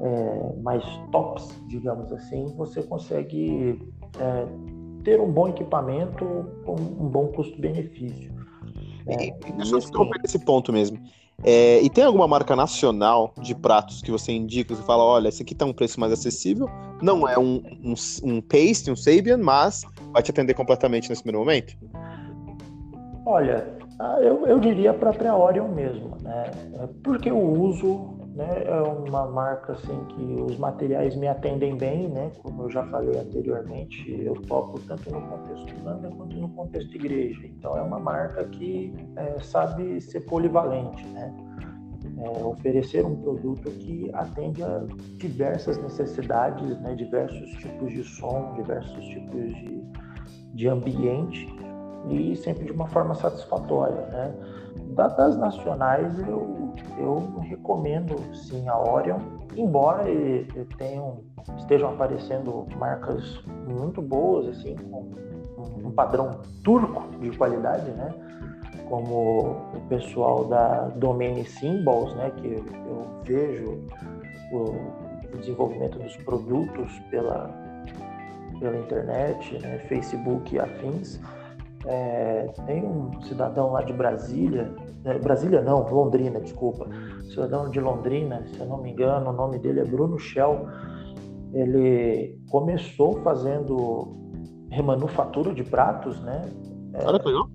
[0.00, 3.80] é, mais tops, digamos assim, você consegue
[4.18, 4.46] é,
[5.04, 6.24] ter um bom equipamento
[6.64, 8.34] com um bom custo-benefício.
[9.08, 9.92] É, deixa eu assim,
[10.24, 10.98] esse ponto mesmo.
[11.44, 15.42] É, e tem alguma marca nacional de pratos que você indica, você fala, olha, esse
[15.42, 16.68] aqui tá um preço mais acessível,
[17.02, 21.44] não é um, um, um paste, um Sabian, mas vai te atender completamente nesse primeiro
[21.44, 21.76] momento?
[23.26, 26.50] Olha, ah, eu, eu diria a própria Orion mesmo, né?
[26.80, 28.64] É porque eu uso né?
[28.66, 32.30] É uma marca assim que os materiais me atendem bem, né?
[32.42, 37.46] Como eu já falei anteriormente, eu toco tanto no contexto banda quanto no contexto igreja.
[37.46, 41.34] Então é uma marca que é, sabe ser polivalente, né?
[42.18, 44.84] É, oferecer um produto que atende a
[45.16, 46.94] diversas necessidades, né?
[46.94, 49.82] diversos tipos de som, diversos tipos de,
[50.54, 51.48] de ambiente
[52.08, 54.34] e sempre de uma forma satisfatória, né?
[54.96, 59.18] Das nacionais, eu, eu recomendo sim a Orion,
[59.54, 60.04] embora
[60.78, 61.18] tenham,
[61.58, 65.10] estejam aparecendo marcas muito boas, assim, com
[65.84, 68.14] um padrão turco de qualidade, né?
[68.88, 72.32] Como o pessoal da Domain Symbols, né?
[72.38, 73.78] Que eu vejo
[74.50, 77.50] o desenvolvimento dos produtos pela,
[78.58, 79.78] pela internet, né?
[79.88, 81.20] Facebook e afins.
[81.84, 84.74] É, tem um cidadão lá de Brasília,
[85.14, 86.88] Brasília não, Londrina, desculpa.
[87.30, 90.66] Cidadão de Londrina, se eu não me engano, o nome dele é Bruno Shell.
[91.52, 94.16] Ele começou fazendo
[94.70, 96.42] remanufatura de pratos, né?
[96.92, 97.48] É, Olha que legal.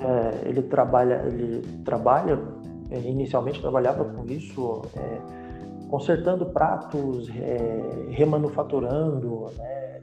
[0.00, 2.38] É, ele trabalha, ele trabalha,
[2.90, 5.20] inicialmente trabalhava com isso, é,
[5.88, 10.00] consertando pratos, é, remanufaturando, né?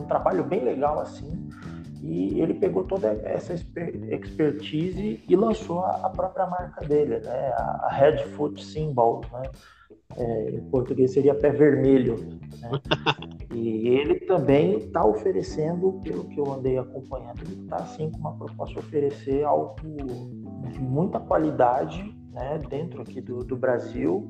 [0.00, 1.48] Um trabalho bem legal assim
[2.02, 7.52] e ele pegou toda essa expertise e lançou a própria marca dele, né?
[7.56, 9.42] a Red Foot Symbol, né?
[10.16, 12.16] É, em português seria pé vermelho.
[12.60, 12.70] Né?
[13.52, 18.36] E ele também está oferecendo, pelo que eu andei acompanhando, ele está assim com uma
[18.36, 19.74] proposta de oferecer algo
[20.70, 22.60] de muita qualidade né?
[22.68, 24.28] dentro aqui do, do Brasil.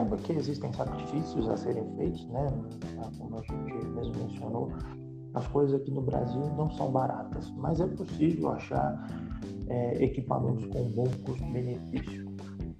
[0.00, 2.46] Saiba que existem sacrifícios a serem feitos, né?
[3.18, 4.72] Como a gente mesmo mencionou,
[5.34, 9.06] as coisas aqui no Brasil não são baratas, mas é possível achar
[9.68, 12.30] é, equipamentos com bom custo-benefício.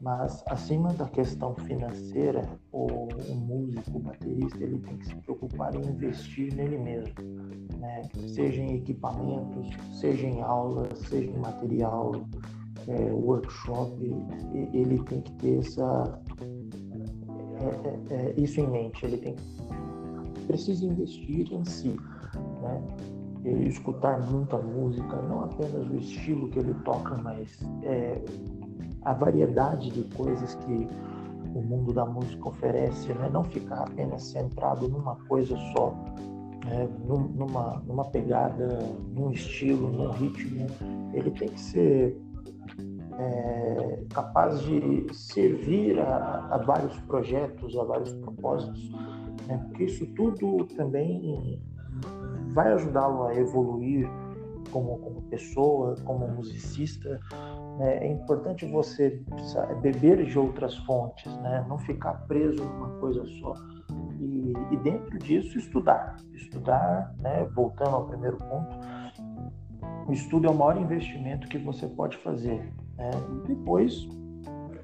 [0.01, 5.75] Mas acima da questão financeira, o, o, músico, o baterista, ele tem que se preocupar
[5.75, 7.15] em investir nele mesmo,
[7.79, 8.09] né?
[8.29, 9.69] seja em equipamentos,
[10.01, 12.13] seja em aulas, seja em material,
[12.89, 13.93] é, workshop,
[14.73, 16.21] ele tem que ter essa,
[17.61, 19.37] é, é, é, isso em mente, ele tem
[20.47, 21.97] precisa investir em si,
[22.63, 22.83] né?
[23.45, 28.21] E escutar muita música, não apenas o estilo que ele toca, mas é,
[29.03, 30.87] a variedade de coisas que
[31.55, 33.31] o mundo da música oferece, né?
[33.33, 35.95] não ficar apenas centrado numa coisa só,
[36.67, 36.89] né?
[37.07, 38.79] numa, numa pegada,
[39.15, 40.67] num estilo, num ritmo.
[41.15, 42.21] Ele tem que ser
[43.21, 48.91] é, capaz de servir a, a, vários projetos, a vários propósitos,
[49.47, 49.59] né?
[49.69, 51.63] porque isso tudo também
[52.55, 54.09] vai ajudá-lo a evoluir
[54.73, 57.21] como, como pessoa, como musicista.
[57.79, 57.99] Né?
[57.99, 59.23] É importante você
[59.83, 61.65] beber de outras fontes, né?
[61.69, 63.55] não ficar preso numa coisa só.
[64.19, 66.17] E, e dentro disso, estudar.
[66.33, 67.45] Estudar, né?
[67.55, 68.79] voltando ao primeiro ponto,
[70.07, 72.73] o estudo é o maior investimento que você pode fazer.
[73.01, 73.11] Né?
[73.33, 74.07] E depois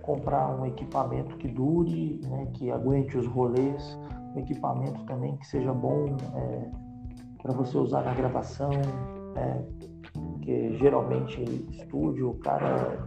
[0.00, 2.49] comprar um equipamento que dure, né?
[2.55, 3.99] que aguente os rolês,
[4.34, 6.70] um equipamento também que seja bom é,
[7.43, 8.70] para você usar na gravação,
[9.34, 9.62] né?
[10.41, 13.07] que geralmente estúdio, o cara,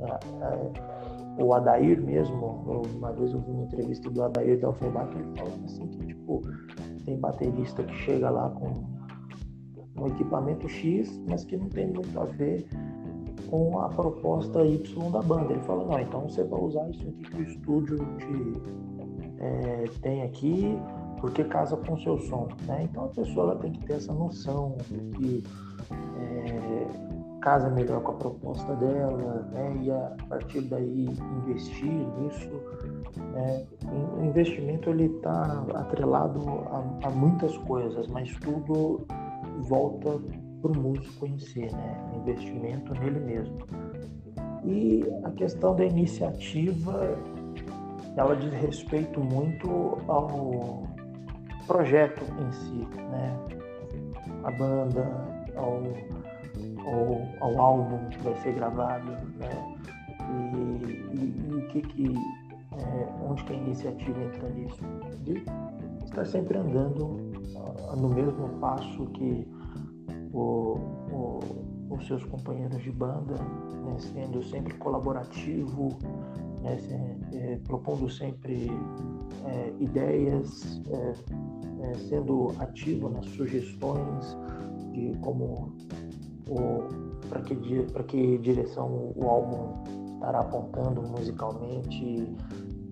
[0.00, 5.14] é, é, o Adair mesmo, uma vez eu vi uma entrevista do Adair da Alfebach,
[5.14, 6.42] ele falando assim que tipo,
[7.04, 8.72] tem baterista que chega lá com
[10.02, 12.66] um equipamento X, mas que não tem muito a ver
[13.48, 15.52] com a proposta Y da banda.
[15.52, 18.62] Ele fala, não, então você vai usar isso aqui que o estúdio te,
[19.38, 20.78] é, tem aqui,
[21.20, 22.48] porque casa com o seu som.
[22.66, 22.88] Né?
[22.90, 25.44] Então a pessoa ela tem que ter essa noção de que
[25.90, 26.86] é,
[27.40, 29.76] casa melhor com a proposta dela, né?
[29.82, 31.06] e a partir daí
[31.42, 32.50] investir nisso
[33.36, 33.66] É,
[34.18, 36.40] o investimento ele está atrelado
[36.70, 39.06] a, a, muitas coisas, mas tudo
[39.60, 40.18] volta
[40.60, 42.05] para o músico em si, né?
[42.26, 43.58] Investimento nele mesmo.
[44.64, 47.16] E a questão da iniciativa,
[48.16, 50.88] ela diz respeito muito ao
[51.68, 53.36] projeto em si, né?
[54.42, 55.06] A banda,
[55.54, 55.82] ao,
[56.84, 59.76] ao, ao álbum que vai ser gravado, né?
[60.18, 62.14] E, e, e o que que
[62.72, 64.82] é, onde que a iniciativa entra nisso?
[65.22, 65.44] De
[66.04, 69.46] estar sempre andando uh, no mesmo passo que
[70.32, 70.78] o,
[71.12, 71.40] o,
[71.90, 73.34] os seus companheiros de banda,
[73.84, 75.96] né, sendo sempre colaborativo,
[76.62, 78.70] né, se, é, propondo sempre
[79.44, 81.14] é, ideias, é,
[81.82, 84.36] é, sendo ativo nas sugestões
[84.92, 85.74] de como
[87.28, 87.56] para que,
[88.06, 89.82] que direção o álbum
[90.14, 92.34] estará apontando musicalmente,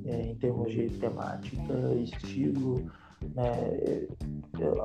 [0.05, 2.85] é, em termos de temática, estilo.
[3.35, 4.07] Né?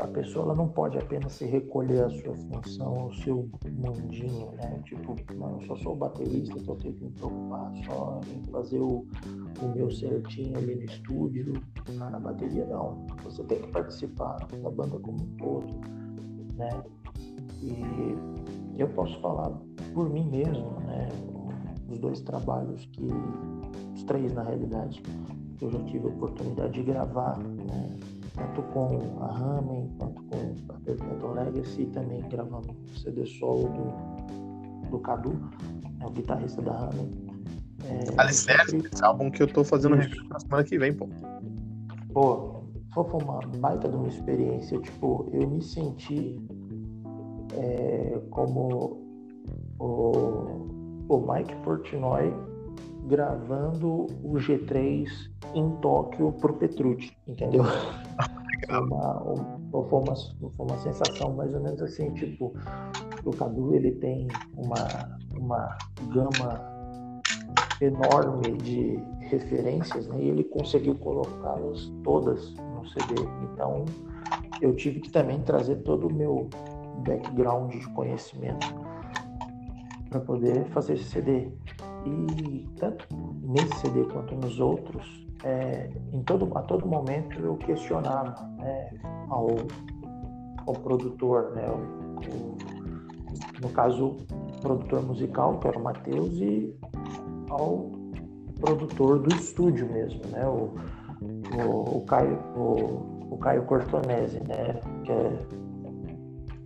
[0.01, 4.81] A pessoa ela não pode apenas se recolher a sua função, o seu mundinho, né?
[4.83, 9.05] Tipo, não, só sou baterista, eu tenho que me preocupar só em fazer o,
[9.61, 11.53] o meu certinho ali no estúdio,
[11.97, 13.05] na, na bateria, não.
[13.23, 15.67] Você tem que participar da banda como um todo,
[16.55, 16.83] né?
[17.61, 19.51] E eu posso falar
[19.93, 21.09] por mim mesmo, né?
[21.89, 23.07] Os dois trabalhos que
[23.93, 25.01] os três na realidade,
[25.61, 27.99] eu já tive a oportunidade de gravar, né?
[28.39, 33.69] Tanto com a Ramen quanto com a Perpetual Legacy, e também gravando um CD solo
[33.69, 36.05] do, do Cadu, né?
[36.05, 37.29] o guitarrista da Ramen.
[37.85, 38.87] É, sempre...
[38.91, 41.07] esse álbum que eu tô fazendo review na semana que vem, pô.
[42.13, 42.63] Pô,
[42.93, 46.39] foi uma baita de uma experiência, tipo, eu me senti
[47.53, 49.01] é, como
[49.79, 52.33] o, o Mike Portnoy
[53.10, 55.07] gravando o G3
[55.55, 57.64] em Tóquio pro Petrucci, entendeu?
[57.64, 59.24] Foi uma,
[59.72, 62.53] foi, uma, foi uma sensação mais ou menos assim, tipo,
[63.26, 65.78] o Cadu ele tem uma, uma
[66.14, 66.80] gama
[67.82, 73.16] enorme de referências né, e ele conseguiu colocá-las todas no CD.
[73.51, 73.86] Então
[74.62, 76.49] eu tive que também trazer todo o meu
[77.05, 78.68] background de conhecimento
[80.10, 81.51] para poder fazer esse CD.
[82.06, 83.06] E tanto
[83.41, 88.89] nesse CD quanto nos outros, é, em todo, a todo momento eu questionava né,
[89.30, 89.47] ao,
[90.66, 92.58] ao produtor, né, o, o,
[93.62, 96.74] no caso, o produtor musical, que era o Matheus, e
[97.50, 97.91] ao
[98.60, 100.74] produtor do estúdio mesmo, né, o,
[101.22, 105.39] o, o Caio, o, o Caio Cortonese, né, que é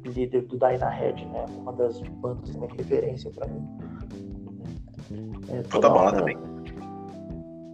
[0.06, 3.83] líder do Dyna Head, né, uma das bandas de referência para mim
[5.60, 6.18] é, bola hora...
[6.18, 6.38] também.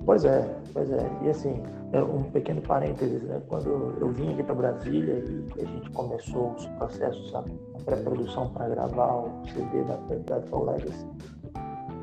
[0.05, 1.09] Pois é, pois é.
[1.23, 1.61] E assim,
[1.91, 3.41] é um pequeno parênteses, né?
[3.47, 7.43] Quando eu vim aqui para Brasília e a gente começou os processos, a
[7.83, 11.07] pré-produção para gravar o CD da Perpetual Legacy,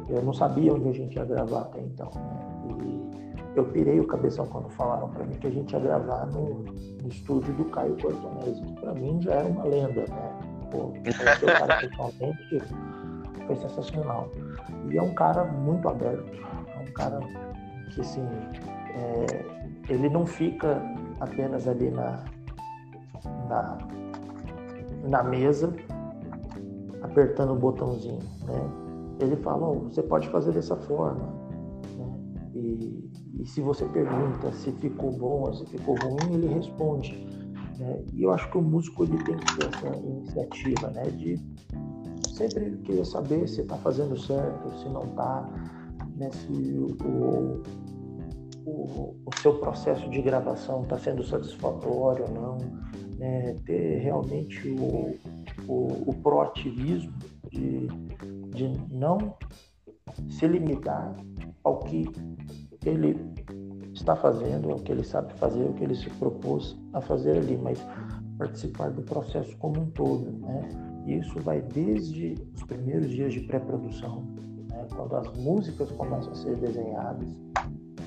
[0.08, 2.10] eu não sabia onde a gente ia gravar até então.
[2.14, 2.76] Né?
[2.80, 6.64] E eu pirei o cabeção quando falaram para mim que a gente ia gravar no,
[7.02, 10.38] no estúdio do Caio Cortonese, que para mim já era uma lenda, né?
[10.70, 12.62] Pô, o cara pessoalmente
[13.46, 14.30] foi sensacional.
[14.90, 16.30] E é um cara muito aberto,
[16.74, 17.20] é um cara
[17.90, 18.22] que assim,
[18.94, 19.44] é,
[19.88, 20.82] ele não fica
[21.20, 22.24] apenas ali na,
[23.48, 23.78] na,
[25.04, 25.74] na mesa
[27.02, 28.86] apertando o botãozinho, né?
[29.20, 31.32] Ele fala, oh, você pode fazer dessa forma,
[31.96, 32.20] né?
[32.54, 33.10] E,
[33.40, 37.26] e se você pergunta se ficou bom ou se ficou ruim, ele responde.
[37.78, 38.02] Né?
[38.12, 41.04] E eu acho que o músico ele tem que ter essa iniciativa, né?
[41.04, 41.38] De
[42.36, 45.48] sempre queria saber se está fazendo certo, se não está,
[46.16, 47.62] né, se o,
[48.66, 52.58] o, o, seu processo de gravação está sendo satisfatório ou não,
[53.18, 55.16] né, ter realmente o,
[55.66, 57.14] o, o proativismo
[57.50, 57.86] de,
[58.50, 59.34] de não
[60.28, 61.16] se limitar
[61.64, 62.06] ao que
[62.84, 63.16] ele
[63.94, 67.56] está fazendo, ao que ele sabe fazer, ao que ele se propôs a fazer ali,
[67.56, 67.78] mas
[68.36, 70.85] participar do processo como um todo, né?
[71.06, 74.22] Isso vai desde os primeiros dias de pré-produção,
[74.70, 77.28] né, quando as músicas começam a ser desenhadas,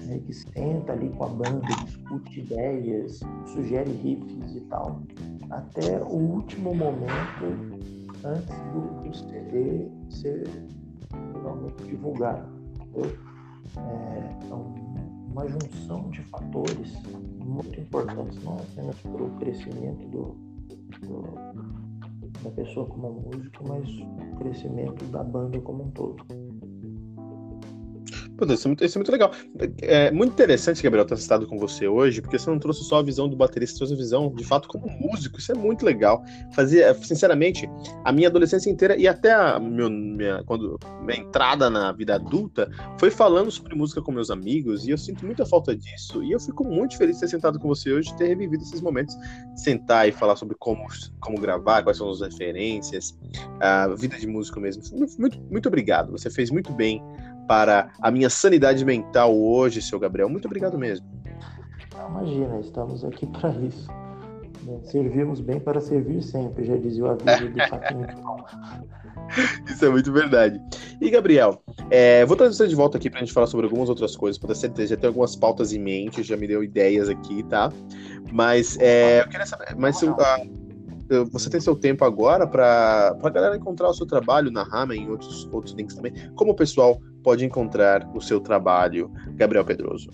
[0.06, 5.02] né, que senta ali com a banda, discute ideias, sugere riffs e tal,
[5.50, 7.46] até o último momento
[8.24, 10.48] antes do, do CD ser
[11.34, 12.60] finalmente divulgado.
[12.96, 14.40] É,
[15.32, 16.94] uma junção de fatores
[17.46, 20.36] muito importantes, não apenas para o crescimento do,
[21.08, 21.79] do
[22.44, 26.26] da pessoa como músico, mas o crescimento da banda como um todo.
[28.46, 29.32] Isso, é muito, isso é muito legal.
[29.82, 33.04] É muito interessante, Gabriel, ter estado com você hoje, porque você não trouxe só a
[33.04, 35.40] visão do baterista, trouxe a visão, de fato, como músico.
[35.40, 36.24] Isso é muito legal.
[36.54, 37.70] Fazia, sinceramente,
[38.04, 42.70] a minha adolescência inteira e até a meu, minha, quando, minha entrada na vida adulta
[42.98, 46.24] foi falando sobre música com meus amigos, e eu sinto muita falta disso.
[46.24, 49.16] E eu fico muito feliz de ter sentado com você hoje, ter revivido esses momentos,
[49.56, 50.86] sentar e falar sobre como,
[51.20, 53.18] como gravar, quais são as referências,
[53.60, 54.84] a vida de músico mesmo.
[55.18, 56.12] Muito, muito obrigado.
[56.12, 57.04] Você fez muito bem
[57.50, 60.30] para a minha sanidade mental hoje, seu Gabriel.
[60.30, 61.08] Muito obrigado mesmo.
[62.08, 63.88] Imagina, estamos aqui para isso.
[64.84, 68.06] Servimos bem para servir sempre, já dizia o aviso do Saquinho
[69.66, 70.62] Isso é muito verdade.
[71.02, 73.90] E, Gabriel, é, vou trazer você de volta aqui para a gente falar sobre algumas
[73.90, 74.38] outras coisas.
[74.38, 77.72] Para certeza, já tem algumas pautas em mente, já me deu ideias aqui, tá?
[78.32, 79.76] Mas é, eu queria saber.
[79.76, 80.16] Mas uh,
[81.32, 85.00] você tem seu tempo agora para a galera encontrar o seu trabalho na Rama e
[85.00, 86.14] em outros, outros links também.
[86.36, 90.10] Como o pessoal pode encontrar o seu trabalho, Gabriel Pedroso?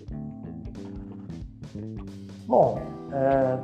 [2.48, 2.80] Bom,
[3.12, 3.58] é,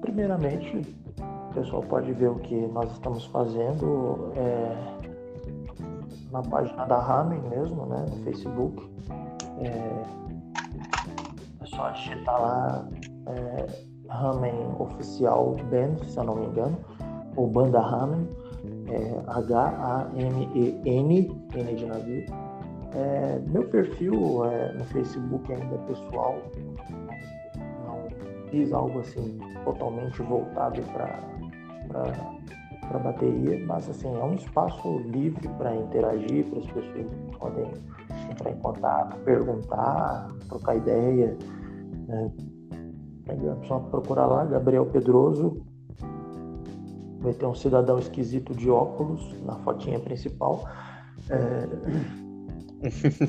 [0.00, 0.82] primeiramente,
[1.18, 4.94] o pessoal pode ver o que nós estamos fazendo é,
[6.32, 8.90] na página da Ramen mesmo, né, no Facebook.
[9.58, 10.02] É,
[11.60, 12.88] é só digitar lá
[13.26, 16.78] é, Ramen Oficial Band, se eu não me engano,
[17.36, 18.28] ou Banda Ramen,
[18.88, 22.24] é, H-A-M-E-N, N de navio.
[22.94, 26.36] É, meu perfil é, no Facebook ainda pessoal,
[27.84, 28.08] não
[28.50, 31.18] fiz algo assim totalmente voltado para
[33.00, 37.06] bateria, mas assim, é um espaço livre para interagir, para as pessoas
[37.38, 37.72] podem
[38.30, 41.36] entrar em contato, perguntar, trocar ideia.
[42.06, 42.30] Né?
[43.26, 45.62] É só procurar lá, Gabriel Pedroso.
[47.20, 50.64] Vai ter um cidadão esquisito de óculos na fotinha principal.
[51.30, 51.66] É...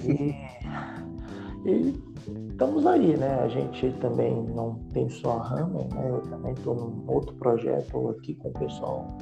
[0.06, 0.36] e,
[1.70, 2.04] e,
[2.50, 3.39] estamos aí, né?
[3.41, 6.10] A gente também não tem só a Ramen, né?
[6.10, 9.18] Eu também estou num outro projeto aqui com o pessoal.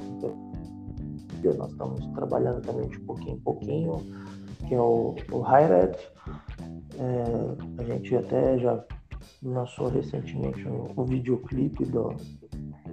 [1.56, 3.92] Nós estamos trabalhando também de pouquinho em pouquinho,
[4.66, 5.96] que é o, o Highred.
[6.98, 8.84] É, a gente até já
[9.42, 12.14] lançou recentemente o um, um videoclipe do,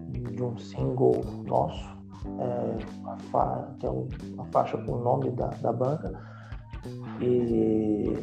[0.09, 1.97] de um single nosso,
[2.39, 6.19] é, fa, que é uma faixa com o nome da, da banda.
[7.21, 8.17] E,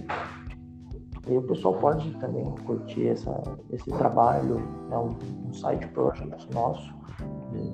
[1.29, 4.57] e o pessoal pode também curtir essa, esse trabalho,
[4.91, 6.93] é um, um side project nosso,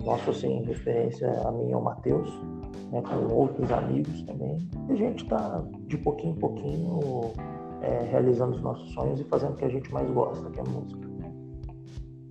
[0.05, 2.28] nosso assim, referência a mim e ao Matheus,
[2.91, 4.59] né, com outros amigos também.
[4.89, 7.01] E a gente está de pouquinho em pouquinho
[7.85, 10.62] é, realizando os nossos sonhos e fazendo o que a gente mais gosta, que é
[10.62, 11.14] a música.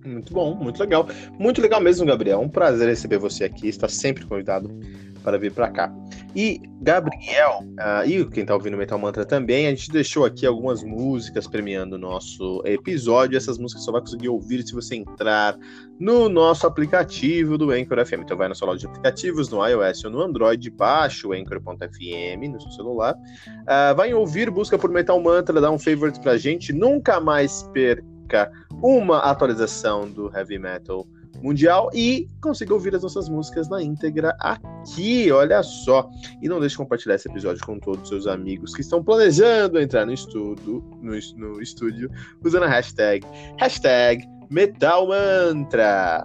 [0.04, 1.06] Muito bom, muito legal.
[1.38, 2.40] Muito legal mesmo, Gabriel.
[2.40, 3.68] Um prazer receber você aqui.
[3.68, 4.68] Está sempre convidado
[5.24, 5.92] para vir para cá.
[6.36, 10.82] E Gabriel, uh, e quem está ouvindo Metal Mantra também, a gente deixou aqui algumas
[10.82, 13.36] músicas premiando o nosso episódio.
[13.36, 15.56] Essas músicas só vai conseguir ouvir se você entrar
[15.98, 18.22] no nosso aplicativo do Anchor FM.
[18.22, 22.48] Então vai na sua loja de aplicativos, no iOS ou no Android, baixa o Anchor.fm
[22.52, 23.14] no seu celular.
[23.14, 26.72] Uh, vai ouvir, busca por Metal Mantra, dá um favorite pra gente.
[26.72, 28.52] Nunca mais perca
[28.82, 31.06] uma atualização do Heavy Metal
[31.44, 36.08] mundial e consiga ouvir as nossas músicas na íntegra aqui, olha só.
[36.40, 39.78] E não deixe de compartilhar esse episódio com todos os seus amigos que estão planejando
[39.78, 42.10] entrar no, estudo, no, no estúdio
[42.42, 43.26] usando a hashtag,
[43.58, 46.24] hashtag MetalMantra.